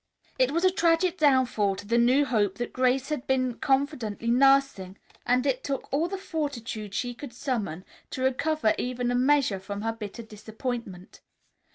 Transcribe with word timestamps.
It 0.39 0.49
was 0.49 0.65
a 0.65 0.71
tragic 0.71 1.19
downfall 1.19 1.75
to 1.75 1.85
the 1.85 1.99
new 1.99 2.25
hope 2.25 2.55
that 2.57 2.73
Grace 2.73 3.09
had 3.09 3.27
been 3.27 3.59
confidently 3.59 4.31
nursing, 4.31 4.97
and 5.27 5.45
it 5.45 5.63
took 5.63 5.93
all 5.93 6.07
the 6.07 6.17
fortitude 6.17 6.95
she 6.95 7.13
could 7.13 7.31
summon 7.33 7.85
to 8.09 8.23
recover 8.23 8.73
even 8.79 9.11
in 9.11 9.11
a 9.11 9.15
measure 9.19 9.59
from 9.59 9.83
her 9.83 9.93
bitter 9.93 10.23
disappointment. 10.23 11.21